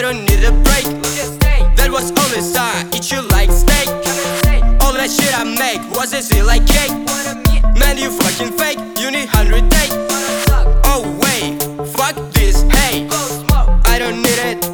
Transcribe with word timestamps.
I 0.00 0.02
don't 0.02 0.24
need 0.24 0.42
a 0.44 0.52
break. 0.64 0.86
That 1.76 1.90
was 1.92 2.10
all 2.10 2.32
inside, 2.34 2.88
eat 2.96 3.12
you 3.12 3.20
like 3.36 3.50
steak. 3.50 3.86
All 4.80 4.96
that 4.96 5.10
shit 5.12 5.28
I 5.38 5.44
make 5.44 5.82
was 5.94 6.14
it 6.14 6.24
still 6.24 6.46
like 6.46 6.66
cake? 6.66 6.88
Man, 7.76 7.98
you 7.98 8.08
fucking 8.08 8.56
fake, 8.56 8.78
you 8.96 9.10
need 9.10 9.28
hundred 9.28 9.70
take. 9.70 9.92
Oh 10.88 11.04
wait, 11.20 11.60
fuck 11.92 12.16
this, 12.32 12.62
hey. 12.80 13.06
I 13.92 13.98
don't 13.98 14.22
need 14.24 14.40
it, 14.40 14.64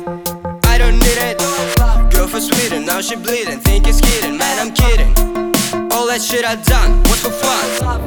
I 0.63 0.79
don't 0.79 0.95
need 0.95 1.19
it. 1.19 1.39
Girl 2.15 2.29
for 2.29 2.41
Sweden, 2.41 2.87
now 2.87 3.01
she 3.01 3.17
bleeding, 3.17 3.59
think 3.59 3.89
it's 3.89 4.01
kidding, 4.01 4.39
man, 4.39 4.61
I'm 4.63 4.73
kidding. 4.73 5.11
All 5.91 6.07
that 6.07 6.23
shit 6.23 6.45
I 6.45 6.55
done 6.55 7.03
was 7.11 7.21
for 7.21 7.33
fun. 7.33 8.06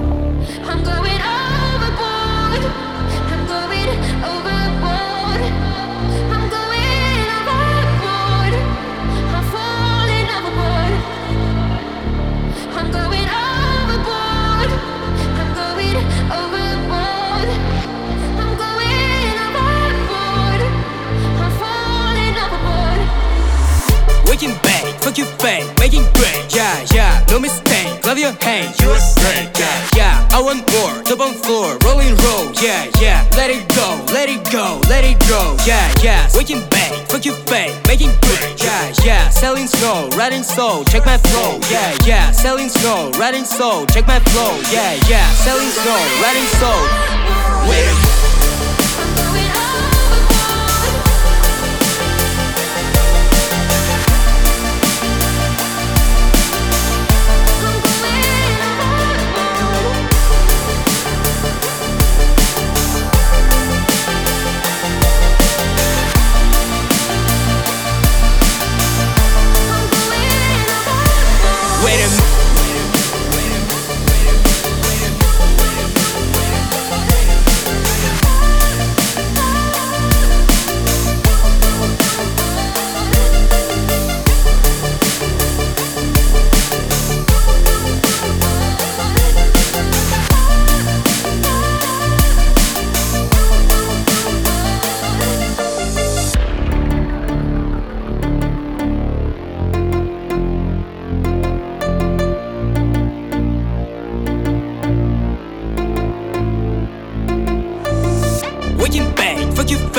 Fuck 25.10 25.18
you 25.18 25.26
bang, 25.40 25.66
making 25.80 26.04
great. 26.14 26.54
Yeah, 26.54 26.86
yeah, 26.94 27.26
no 27.30 27.40
mistake. 27.40 28.06
Love 28.06 28.20
your 28.20 28.34
hang, 28.42 28.74
you're 28.80 28.94
a 28.94 29.00
snake. 29.00 29.50
Yeah, 29.58 29.88
yeah, 29.96 30.30
I 30.32 30.42
want 30.42 30.62
more. 30.72 31.04
Top 31.04 31.20
on 31.20 31.34
floor, 31.34 31.78
rolling 31.86 32.16
roll. 32.26 32.52
Yeah, 32.62 32.86
yeah, 33.02 33.26
let 33.36 33.50
it 33.50 33.66
go, 33.76 33.88
let 34.14 34.30
it 34.30 34.44
go, 34.52 34.82
let 34.88 35.04
it 35.04 35.18
go. 35.28 35.58
Yeah, 35.66 35.90
yeah, 36.04 36.28
waking 36.36 36.62
bang, 36.70 36.94
fuck 37.08 37.26
you 37.26 37.34
bang, 37.50 37.74
making 37.88 38.12
great. 38.22 38.62
Yeah, 38.62 38.94
yeah, 39.04 39.30
selling 39.30 39.68
snow, 39.68 40.10
riding 40.16 40.44
soul. 40.44 40.84
Check 40.86 41.06
my 41.06 41.18
flow. 41.18 41.60
Yeah, 41.72 41.98
yeah, 42.06 42.32
selling 42.32 42.70
snow, 42.70 43.12
riding 43.18 43.46
soul. 43.46 43.86
Check 43.88 44.06
my 44.06 44.20
flow. 44.20 44.62
Yeah, 44.72 44.94
yeah, 45.10 45.28
selling 45.42 45.72
snow, 45.72 46.00
riding 46.22 46.50
soul. 46.62 46.86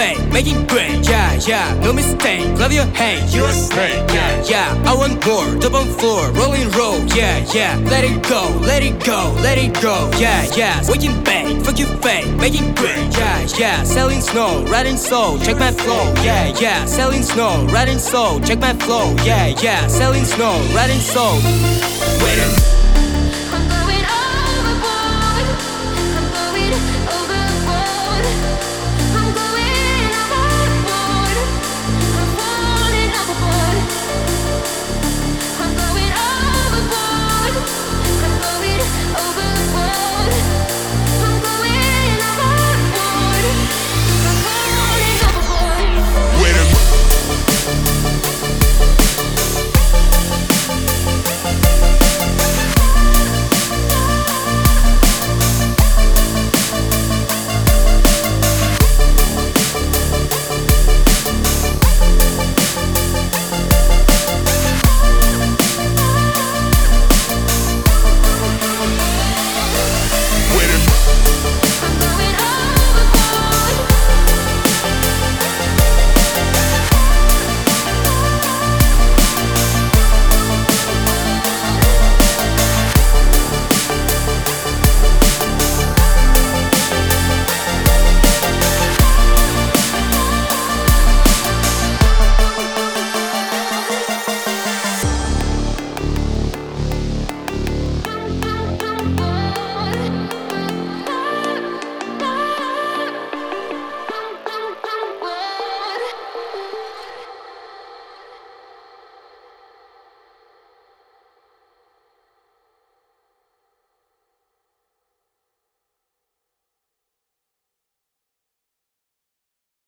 Fame, 0.01 0.33
making 0.33 0.67
great. 0.67 0.97
Yeah, 1.09 1.39
yeah, 1.47 1.69
no 1.85 1.93
mistake. 1.93 2.45
Love 2.59 2.73
your 2.73 2.89
hang, 3.01 3.21
you 3.35 3.45
a 3.45 3.53
snake. 3.53 4.01
Yeah, 4.17 4.33
yeah, 4.53 4.91
I 4.91 4.95
want 4.95 5.25
more. 5.27 5.49
Top 5.61 5.75
on 5.75 5.89
floor, 5.99 6.31
rolling 6.41 6.71
roll. 6.79 7.01
Yeah, 7.19 7.45
yeah, 7.55 7.73
let 7.93 8.05
it 8.05 8.19
go, 8.33 8.43
let 8.71 8.83
it 8.83 8.97
go, 9.05 9.21
let 9.47 9.59
it 9.59 9.73
go. 9.83 10.11
Yeah, 10.17 10.41
yeah, 10.57 10.77
waking 10.89 11.23
bang, 11.23 11.63
fuck 11.65 11.79
you 11.79 11.87
fame, 12.05 12.37
making 12.39 12.75
great. 12.75 13.07
Yeah, 13.19 13.47
yeah, 13.59 13.85
selling 13.85 14.23
snow, 14.23 14.65
riding 14.75 14.97
soul. 14.97 15.39
Check 15.39 15.59
my 15.59 15.73
flow. 15.73 16.05
Yeah, 16.25 16.47
yeah, 16.65 16.87
selling 16.87 17.23
snow, 17.23 17.67
riding 17.67 17.99
soul. 17.99 18.41
Check 18.41 18.59
my 18.59 18.75
flow. 18.85 19.15
Yeah, 19.25 19.49
yeah, 19.63 19.87
selling 19.89 20.25
snow, 20.25 20.55
riding 20.75 21.03
soul. 21.13 21.37
Wait 22.25 22.39
a 22.47 22.80